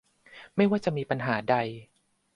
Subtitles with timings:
[0.55, 1.55] ไม่ว่าจะมีปัญหาใด